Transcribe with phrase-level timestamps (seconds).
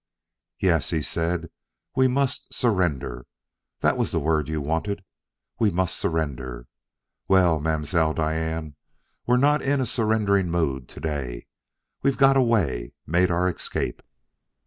[0.59, 1.51] "Yes," he said;
[1.95, 3.27] "we must 'surrender'
[3.81, 5.03] that was the word you wanted.
[5.59, 6.65] We must surrender!...
[7.27, 8.77] Well, Mam'selle Diane,
[9.27, 11.45] we're not in a surrendering mood to day.
[12.01, 14.01] We've got away; made our escape!"